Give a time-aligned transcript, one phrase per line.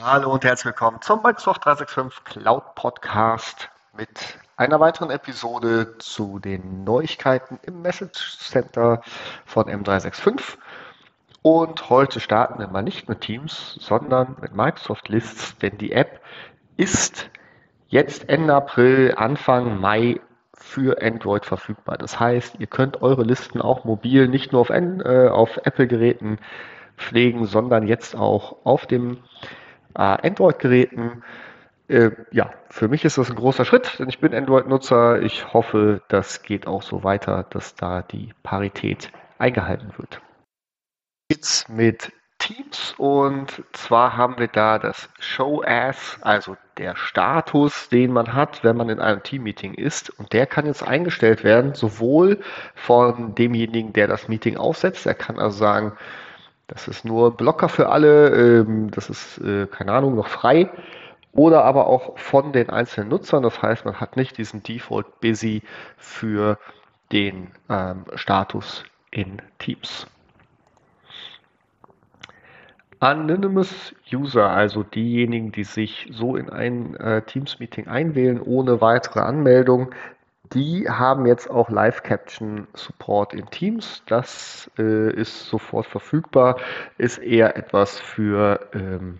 [0.00, 6.84] Hallo und herzlich willkommen zum Microsoft 365 Cloud Podcast mit einer weiteren Episode zu den
[6.84, 9.02] Neuigkeiten im Message Center
[9.44, 10.56] von M365.
[11.42, 16.20] Und heute starten wir mal nicht mit Teams, sondern mit Microsoft Lists, denn die App
[16.76, 17.28] ist
[17.88, 20.20] jetzt Ende April, Anfang Mai
[20.54, 21.98] für Android verfügbar.
[21.98, 26.38] Das heißt, ihr könnt eure Listen auch mobil nicht nur auf, äh, auf Apple-Geräten
[26.96, 29.18] pflegen, sondern jetzt auch auf dem
[29.98, 31.22] Android-Geräten.
[31.88, 35.22] Äh, ja, für mich ist das ein großer Schritt, denn ich bin Android-Nutzer.
[35.22, 40.20] Ich hoffe, das geht auch so weiter, dass da die Parität eingehalten wird.
[41.30, 48.12] Jetzt mit Teams und zwar haben wir da das Show As, also der Status, den
[48.12, 52.40] man hat, wenn man in einem Team-Meeting ist und der kann jetzt eingestellt werden, sowohl
[52.74, 55.92] von demjenigen, der das Meeting aufsetzt, er kann also sagen,
[56.68, 60.70] das ist nur Blocker für alle, ähm, das ist, äh, keine Ahnung, noch frei.
[61.32, 63.42] Oder aber auch von den einzelnen Nutzern.
[63.42, 65.62] Das heißt, man hat nicht diesen Default Busy
[65.96, 66.58] für
[67.12, 70.06] den ähm, Status in Teams.
[73.00, 79.94] Anonymous User, also diejenigen, die sich so in ein äh, Teams-Meeting einwählen, ohne weitere Anmeldung,
[80.54, 84.02] die haben jetzt auch Live-Caption-Support in Teams.
[84.06, 86.56] Das äh, ist sofort verfügbar,
[86.96, 89.18] ist eher etwas für, ähm,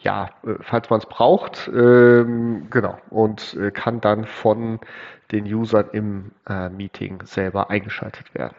[0.00, 4.80] ja, äh, falls man es braucht, ähm, genau, und äh, kann dann von
[5.32, 8.56] den Usern im äh, Meeting selber eingeschaltet werden.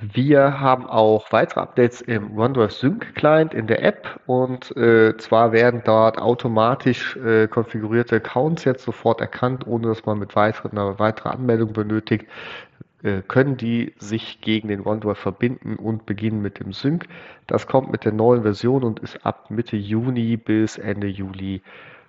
[0.00, 5.50] Wir haben auch weitere Updates im OneDrive Sync Client in der App und äh, zwar
[5.50, 11.00] werden dort automatisch äh, konfigurierte Accounts jetzt sofort erkannt, ohne dass man mit weiteren, eine
[11.00, 12.26] weitere Anmeldung benötigt,
[13.02, 17.08] äh, können die sich gegen den OneDrive verbinden und beginnen mit dem Sync.
[17.48, 21.60] Das kommt mit der neuen Version und ist ab Mitte Juni bis Ende Juli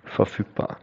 [0.04, 0.78] verfügbar.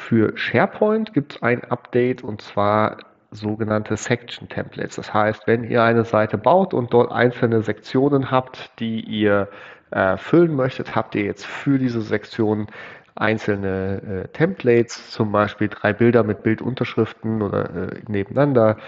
[0.00, 2.96] Für SharePoint gibt es ein Update und zwar
[3.30, 4.96] sogenannte Section Templates.
[4.96, 9.48] Das heißt, wenn ihr eine Seite baut und dort einzelne Sektionen habt, die ihr
[9.90, 12.66] äh, füllen möchtet, habt ihr jetzt für diese Sektionen
[13.14, 18.78] einzelne äh, Templates, zum Beispiel drei Bilder mit Bildunterschriften oder äh, nebeneinander,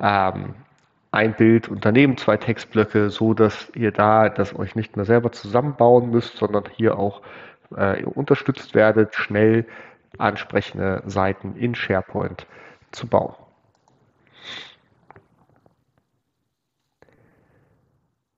[0.00, 0.54] ähm,
[1.12, 5.30] ein Bild und daneben zwei Textblöcke, so dass ihr da das euch nicht mehr selber
[5.30, 7.20] zusammenbauen müsst, sondern hier auch
[7.76, 9.66] äh, unterstützt werdet, schnell
[10.18, 12.46] ansprechende Seiten in SharePoint
[12.90, 13.34] zu bauen.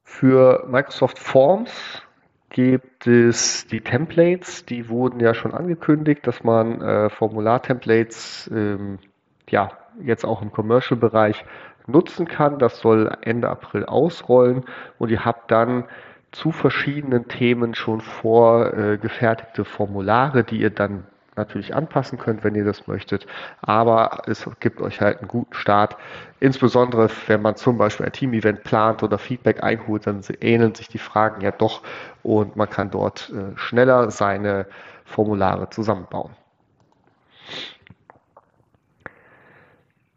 [0.03, 2.03] Für Microsoft Forms
[2.51, 9.01] gibt es die Templates, die wurden ja schon angekündigt, dass man äh, Formular-Templates ähm,
[9.49, 11.45] ja, jetzt auch im Commercial-Bereich
[11.89, 12.61] nutzen kann.
[12.61, 14.65] Das soll Ende April ausrollen
[14.99, 15.85] und ihr habt dann
[16.31, 22.87] zu verschiedenen Themen schon vorgefertigte Formulare, die ihr dann natürlich anpassen könnt, wenn ihr das
[22.87, 23.27] möchtet.
[23.63, 25.97] Aber es gibt euch halt einen guten Start.
[26.41, 30.99] Insbesondere, wenn man zum Beispiel ein Team-Event plant oder Feedback einholt, dann ähneln sich die
[30.99, 31.83] Fragen ja doch
[32.23, 34.67] und man kann dort äh, schneller seine
[35.05, 36.31] Formulare zusammenbauen.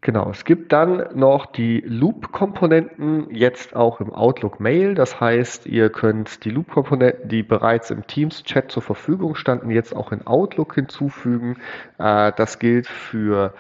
[0.08, 4.96] Genau, es gibt dann noch die Loop-Komponenten jetzt auch im Outlook Mail.
[4.96, 10.14] Das heißt, ihr könnt die Loop-Komponenten, die bereits im Teams-Chat zur Verfügung standen, jetzt auch
[10.14, 11.58] in Outlook hinzufügen.
[11.98, 13.54] Äh, das gilt für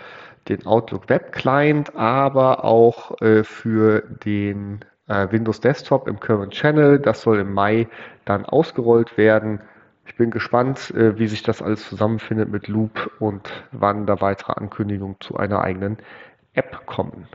[0.47, 6.97] den Outlook Web Client, aber auch äh, für den äh, Windows Desktop im Current Channel.
[6.97, 7.90] Das soll im Mai
[8.24, 9.59] dann ausgerollt werden.
[10.06, 15.18] Ich bin gespannt, wie sich das alles zusammenfindet mit Loop und wann da weitere Ankündigungen
[15.19, 15.97] zu einer eigenen
[16.57, 17.28] App kommen.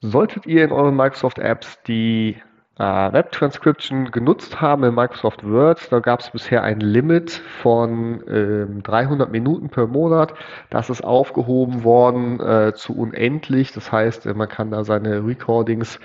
[0.00, 2.36] Solltet ihr in euren Microsoft Apps die
[2.78, 8.22] äh, Web Transcription genutzt haben in Microsoft Word, da gab es bisher ein Limit von
[8.28, 10.34] ähm, 300 Minuten per Monat.
[10.70, 13.72] Das ist aufgehoben worden äh, zu unendlich.
[13.72, 15.98] Das heißt, äh, man kann da seine Recordings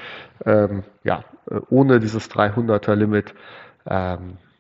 [0.46, 3.36] ähm, ja, äh, ohne dieses 300er Limit
[3.86, 4.53] ähm, äh,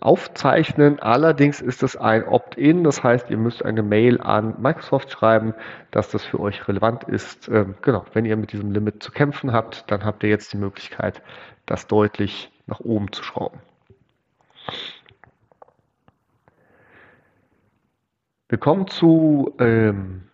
[0.00, 1.00] aufzeichnen.
[1.00, 5.54] Allerdings ist es ein Opt-in, das heißt, ihr müsst eine Mail an Microsoft schreiben,
[5.90, 7.48] dass das für euch relevant ist.
[7.48, 10.58] Ähm, genau, wenn ihr mit diesem Limit zu kämpfen habt, dann habt ihr jetzt die
[10.58, 11.22] Möglichkeit,
[11.66, 13.60] das deutlich nach oben zu schrauben.
[18.48, 20.28] Wir kommen zu ähm,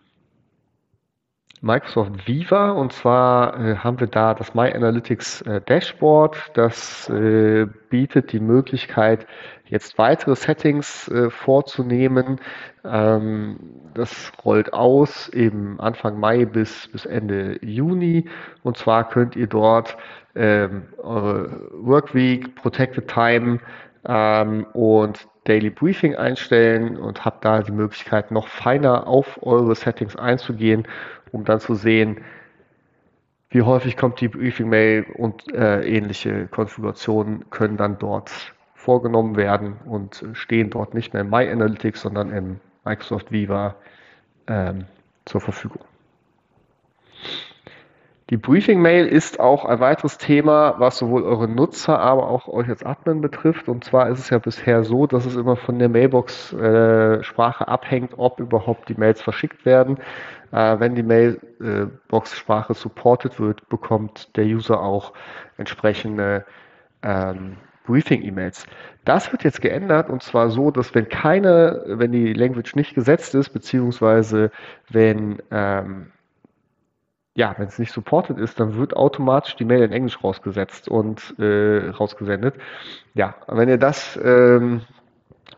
[1.63, 6.51] Microsoft Viva und zwar äh, haben wir da das My Analytics äh, Dashboard.
[6.55, 9.25] Das äh, bietet die Möglichkeit,
[9.67, 12.41] jetzt weitere Settings äh, vorzunehmen.
[12.83, 13.57] Ähm,
[13.93, 18.27] das rollt aus eben Anfang Mai bis, bis Ende Juni
[18.63, 19.95] und zwar könnt ihr dort
[20.35, 23.59] ähm, eure Workweek, Protected Time
[24.05, 30.15] ähm, und Daily Briefing einstellen und habt da die Möglichkeit, noch feiner auf eure Settings
[30.15, 30.87] einzugehen,
[31.33, 32.21] um dann zu sehen,
[33.49, 38.31] wie häufig kommt die Briefing-Mail und äh, ähnliche Konfigurationen können dann dort
[38.73, 43.75] vorgenommen werden und stehen dort nicht mehr in My Analytics, sondern in Microsoft Viva
[44.47, 44.85] ähm,
[45.25, 45.83] zur Verfügung.
[48.33, 52.83] Die Briefing-Mail ist auch ein weiteres Thema, was sowohl eure Nutzer, aber auch euch als
[52.83, 53.69] Admin betrifft.
[53.69, 58.13] Und zwar ist es ja bisher so, dass es immer von der Mailbox-Sprache äh, abhängt,
[58.17, 59.99] ob überhaupt die Mails verschickt werden.
[60.51, 65.13] Äh, wenn die Mailbox-Sprache supported wird, bekommt der User auch
[65.59, 66.43] entsprechende
[67.03, 68.65] ähm, Briefing-E-Mails.
[69.05, 73.35] Das wird jetzt geändert und zwar so, dass wenn keine, wenn die Language nicht gesetzt
[73.35, 74.49] ist, beziehungsweise
[74.89, 76.07] wenn ähm,
[77.35, 81.33] ja, wenn es nicht supported ist, dann wird automatisch die Mail in Englisch rausgesetzt und
[81.39, 82.55] äh, rausgesendet.
[83.15, 84.81] Ja, wenn ihr das ähm,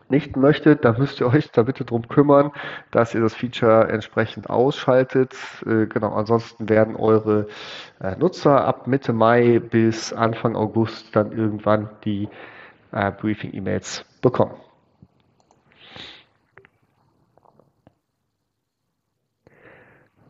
[0.08, 2.50] nicht möchtet, dann müsst ihr euch da bitte drum kümmern,
[2.90, 5.34] dass ihr das Feature entsprechend ausschaltet.
[5.66, 7.48] Äh, genau, ansonsten werden eure
[8.00, 12.28] äh, Nutzer ab Mitte Mai bis Anfang August dann irgendwann die
[12.92, 14.54] äh, Briefing-E-Mails bekommen.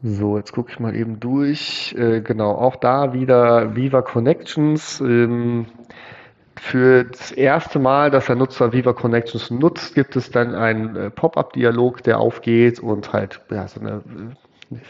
[0.08, 1.92] So, jetzt gucke ich mal eben durch.
[1.98, 5.00] Äh, genau, auch da wieder Viva Connections.
[5.00, 5.66] Ähm,
[6.54, 11.10] für das erste Mal, dass der Nutzer Viva Connections nutzt, gibt es dann einen äh,
[11.10, 14.02] Pop-up-Dialog, der aufgeht und halt ja, so eine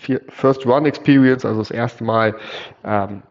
[0.06, 2.34] äh, First Run Experience, also das erste Mal
[2.84, 3.22] ähm,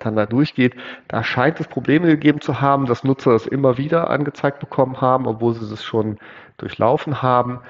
[0.00, 0.74] dann da durchgeht.
[1.08, 5.26] Da scheint es Probleme gegeben zu haben, dass Nutzer das immer wieder angezeigt bekommen haben,
[5.26, 6.18] obwohl sie es schon
[6.58, 7.60] durchlaufen haben.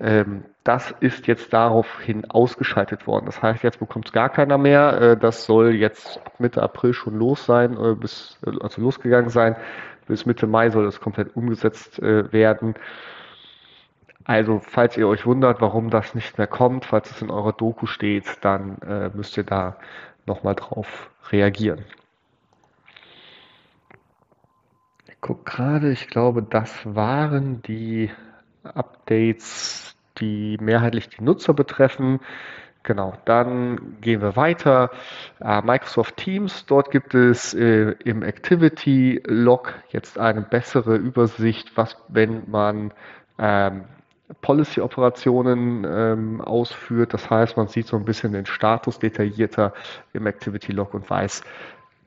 [0.00, 3.26] Ähm, das ist jetzt daraufhin ausgeschaltet worden.
[3.26, 5.00] Das heißt, jetzt bekommt es gar keiner mehr.
[5.00, 9.56] Äh, das soll jetzt Mitte April schon los sein, äh, bis, also losgegangen sein.
[10.06, 12.74] Bis Mitte Mai soll das komplett umgesetzt äh, werden.
[14.24, 17.84] Also, falls ihr euch wundert, warum das nicht mehr kommt, falls es in eurer Doku
[17.84, 18.78] steht, dann
[19.12, 19.76] müsst ihr da
[20.24, 21.84] nochmal drauf reagieren.
[25.08, 28.10] Ich gucke gerade, ich glaube, das waren die
[28.64, 32.20] Updates, die mehrheitlich die Nutzer betreffen.
[32.82, 34.90] Genau, dann gehen wir weiter.
[35.40, 41.96] Äh, Microsoft Teams, dort gibt es äh, im Activity Log jetzt eine bessere Übersicht, was,
[42.08, 42.92] wenn man
[43.38, 43.84] ähm,
[44.42, 47.14] Policy-Operationen ähm, ausführt.
[47.14, 49.72] Das heißt, man sieht so ein bisschen den Status detaillierter
[50.12, 51.42] im Activity Log und weiß,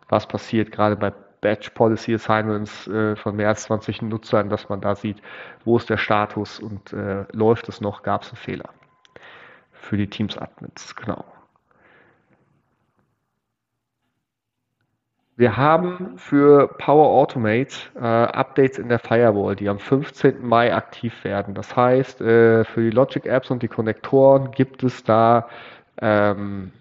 [0.09, 1.11] was passiert, gerade bei
[1.47, 5.21] Batch Policy Assignments äh, von mehr als 20 Nutzern, dass man da sieht,
[5.63, 8.69] wo ist der Status und äh, läuft es noch, gab es einen Fehler.
[9.71, 11.23] Für die Teams-Admins, genau.
[15.37, 20.45] Wir haben für Power Automate äh, Updates in der Firewall, die am 15.
[20.45, 21.53] Mai aktiv werden.
[21.53, 25.47] Das heißt, äh, für die Logic Apps und die Konnektoren gibt es da
[26.01, 26.73] ähm,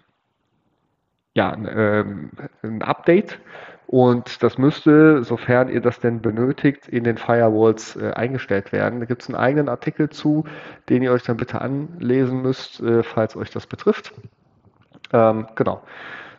[1.35, 2.31] ja, ähm,
[2.63, 3.39] ein Update
[3.87, 8.99] und das müsste, sofern ihr das denn benötigt, in den Firewalls äh, eingestellt werden.
[8.99, 10.43] Da gibt es einen eigenen Artikel zu,
[10.89, 14.13] den ihr euch dann bitte anlesen müsst, äh, falls euch das betrifft.
[15.13, 15.81] Ähm, genau.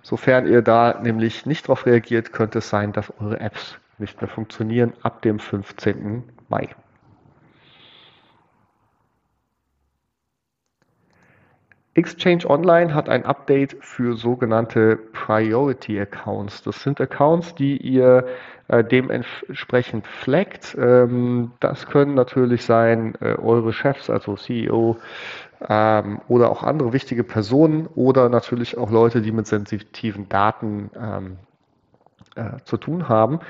[0.02, 4.28] Sofern ihr da nämlich nicht darauf reagiert, könnte es sein, dass eure Apps nicht mehr
[4.28, 6.24] funktionieren ab dem 15.
[6.50, 6.68] Mai.
[11.98, 16.62] Exchange Online hat ein Update für sogenannte Priority Accounts.
[16.62, 18.24] Das sind Accounts, die ihr
[18.68, 20.76] äh, dementsprechend flaggt.
[20.80, 24.96] Ähm, das können natürlich sein äh, eure Chefs, also CEO
[25.68, 31.38] ähm, oder auch andere wichtige Personen oder natürlich auch Leute, die mit sensitiven Daten ähm,
[32.36, 33.40] äh, zu tun haben.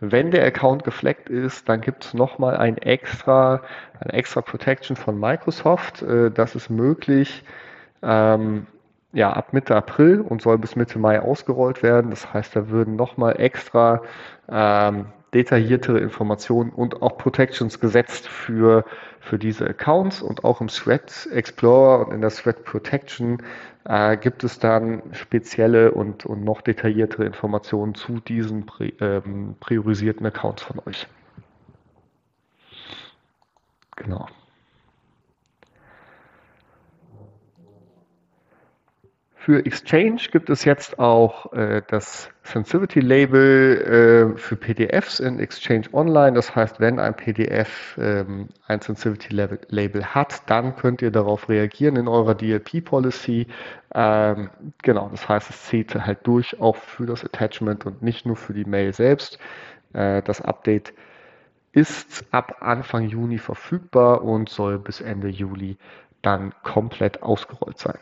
[0.00, 3.60] Wenn der Account gefleckt ist, dann gibt es nochmal ein extra,
[4.00, 6.00] eine extra Protection von Microsoft.
[6.00, 7.44] Äh, das ist möglich,
[8.02, 8.66] ähm,
[9.12, 12.10] ja, ab Mitte April und soll bis Mitte Mai ausgerollt werden.
[12.10, 14.02] Das heißt, da würden nochmal extra
[14.48, 18.84] ähm, detailliertere Informationen und auch Protections gesetzt für,
[19.20, 23.42] für diese Accounts und auch im Threat Explorer und in der Threat Protection
[23.84, 28.66] äh, gibt es dann spezielle und, und noch detailliertere Informationen zu diesen
[29.00, 31.06] ähm, priorisierten Accounts von euch.
[33.96, 34.28] Genau.
[39.48, 45.86] Für Exchange gibt es jetzt auch äh, das Sensitivity Label äh, für PDFs in Exchange
[45.94, 46.34] Online.
[46.34, 49.34] Das heißt, wenn ein PDF ähm, ein Sensitivity
[49.70, 53.46] Label hat, dann könnt ihr darauf reagieren in eurer DLP Policy.
[53.94, 54.50] Ähm,
[54.82, 58.52] genau, das heißt, es zählt halt durch auch für das Attachment und nicht nur für
[58.52, 59.38] die Mail selbst.
[59.94, 60.92] Äh, das Update
[61.72, 65.78] ist ab Anfang Juni verfügbar und soll bis Ende Juli
[66.20, 67.98] dann komplett ausgerollt sein.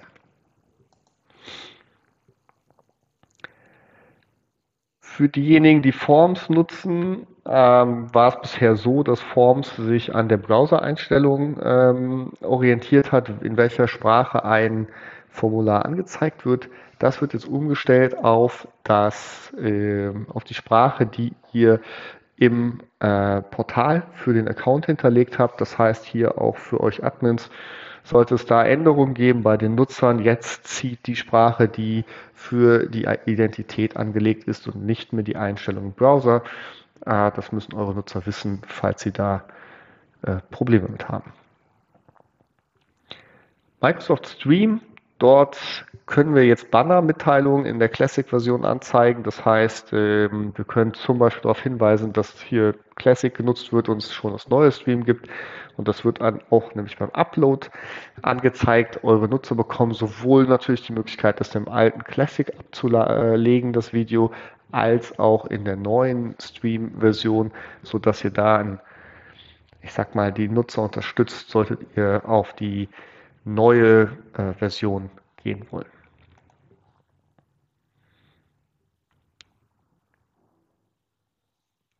[5.01, 10.37] Für diejenigen, die Forms nutzen, ähm, war es bisher so, dass Forms sich an der
[10.37, 14.89] Browser-Einstellung ähm, orientiert hat, in welcher Sprache ein
[15.31, 16.69] Formular angezeigt wird.
[16.99, 21.81] Das wird jetzt umgestellt auf, das, äh, auf die Sprache, die ihr
[22.37, 25.61] im äh, Portal für den Account hinterlegt habt.
[25.61, 27.51] Das heißt hier auch für euch Admins
[28.07, 33.07] sollte es da Änderungen geben bei den Nutzern, jetzt zieht die Sprache, die für die
[33.27, 36.43] Identität angelegt ist und nicht mehr die Einstellung im Browser.
[37.05, 39.45] Äh, das müssen eure Nutzer wissen, falls sie da
[40.23, 41.33] äh, Probleme mit haben.
[43.81, 44.81] Microsoft Stream,
[45.19, 49.25] dort können wir jetzt Banner-Mitteilungen in der Classic-Version anzeigen.
[49.25, 53.99] Das heißt, ähm, wir können zum Beispiel darauf hinweisen, dass hier Classic genutzt wird und
[53.99, 55.29] es schon das neue Stream gibt.
[55.77, 57.69] Und das wird dann auch nämlich beim Upload
[58.23, 59.05] angezeigt.
[59.05, 64.33] Eure Nutzer bekommen sowohl natürlich die Möglichkeit, das im alten Classic abzulegen, das Video,
[64.73, 67.53] als auch in der neuen Stream-Version,
[67.83, 68.81] sodass ihr da, ein,
[69.83, 72.89] ich sag mal, die Nutzer unterstützt, solltet ihr auf die
[73.45, 75.11] neue äh, Version
[75.43, 75.87] gehen wollen.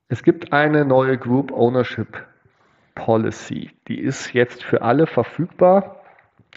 [0.09, 2.27] Es gibt eine neue Group Ownership
[2.97, 3.71] Policy.
[3.87, 6.03] Die ist jetzt für alle verfügbar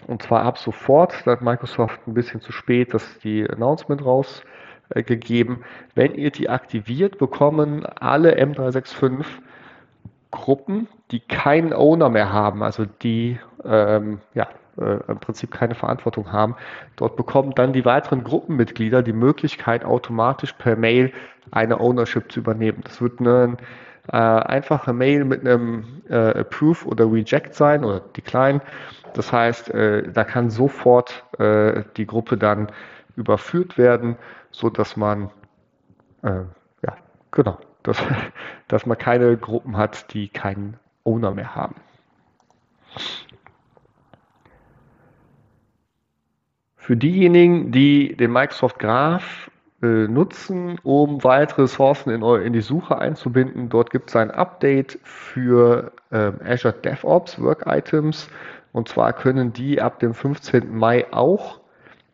[0.08, 1.14] und zwar ab sofort.
[1.24, 5.64] Da hat Microsoft ein bisschen zu spät das die Announcement rausgegeben.
[5.94, 9.24] Wenn ihr die aktiviert, bekommen alle M365
[10.32, 16.32] Gruppen, die keinen Owner mehr haben, also die ähm, ja, äh, im Prinzip keine Verantwortung
[16.32, 16.54] haben.
[16.96, 21.12] Dort bekommen dann die weiteren Gruppenmitglieder die Möglichkeit, automatisch per Mail
[21.50, 22.80] eine Ownership zu übernehmen.
[22.84, 23.56] Das wird eine
[24.08, 28.60] äh, einfache Mail mit einem äh, Approve oder Reject sein oder Decline.
[29.14, 32.70] Das heißt, äh, da kann sofort äh, die Gruppe dann
[33.16, 34.16] überführt werden,
[34.50, 35.30] so dass man
[36.22, 36.42] äh,
[36.82, 36.96] ja
[37.30, 38.02] genau, dass,
[38.68, 41.76] dass man keine Gruppen hat, die keinen Owner mehr haben.
[46.76, 49.49] Für diejenigen, die den Microsoft Graph
[49.86, 53.68] nutzen, um weitere Ressourcen in, in, die Suche einzubinden.
[53.70, 58.28] Dort gibt es ein Update für äh, Azure DevOps Work Items.
[58.72, 60.76] Und zwar können die ab dem 15.
[60.76, 61.60] Mai auch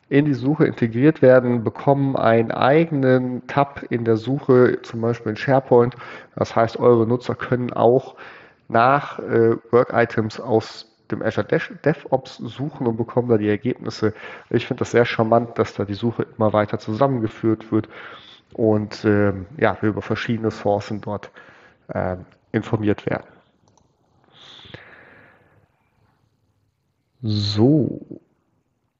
[0.08, 5.36] in die Suche integriert werden, bekommen einen eigenen Tab in der Suche, zum Beispiel in
[5.36, 5.96] SharePoint.
[6.36, 8.14] Das heißt, eure Nutzer können auch
[8.68, 14.14] nach äh, Work Items aus dem Azure DevOps suchen und bekommen da die Ergebnisse.
[14.50, 17.88] Ich finde das sehr charmant, dass da die Suche immer weiter zusammengeführt wird
[18.52, 21.30] und ähm, ja, wir über verschiedene Sourcen dort
[21.88, 22.16] äh,
[22.52, 23.26] informiert werden.
[27.22, 28.20] So,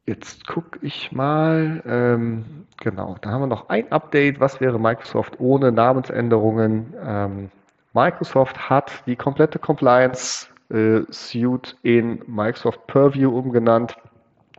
[0.07, 1.83] jetzt gucke ich mal.
[1.87, 4.41] Ähm, genau, da haben wir noch ein Update.
[4.41, 6.95] Was wäre Microsoft ohne Namensänderungen?
[7.03, 7.51] Ähm,
[7.93, 13.97] Microsoft hat die komplette Compliance äh, Suite in Microsoft Purview umgenannt.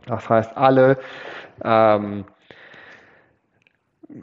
[0.06, 0.98] Das heißt, alle,
[1.62, 2.24] ähm,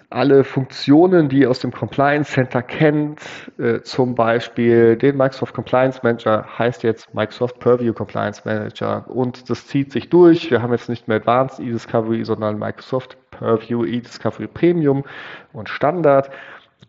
[0.10, 3.22] alle Funktionen, die ihr aus dem Compliance Center kennt,
[3.60, 9.68] äh, zum Beispiel den Microsoft Compliance Manager, heißt jetzt Microsoft Purview Compliance Manager und das
[9.68, 10.50] zieht sich durch.
[10.50, 15.04] Wir haben jetzt nicht mehr Advanced eDiscovery, sondern Microsoft Purview eDiscovery Premium
[15.54, 16.32] und Standard.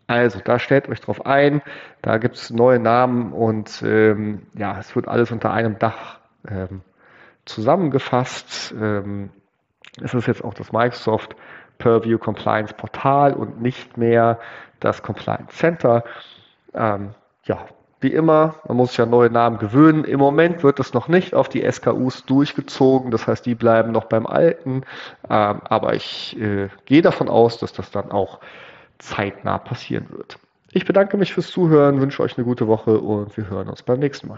[0.07, 1.61] Also, da stellt euch drauf ein,
[2.01, 6.81] da gibt es neue Namen und ähm, ja, es wird alles unter einem Dach ähm,
[7.43, 8.73] zusammengefasst.
[8.79, 9.31] Ähm,
[10.01, 11.35] es ist jetzt auch das Microsoft
[11.77, 14.39] Purview Compliance Portal und nicht mehr
[14.79, 16.05] das Compliance Center.
[16.73, 17.65] Ähm, ja,
[17.99, 20.03] wie immer, man muss sich an neue Namen gewöhnen.
[20.03, 24.05] Im Moment wird es noch nicht auf die SKUs durchgezogen, das heißt, die bleiben noch
[24.05, 24.83] beim Alten.
[25.29, 28.39] Ähm, aber ich äh, gehe davon aus, dass das dann auch
[28.99, 30.39] zeitnah passieren wird.
[30.71, 33.99] Ich bedanke mich fürs Zuhören, wünsche euch eine gute Woche und wir hören uns beim
[33.99, 34.35] nächsten Mal.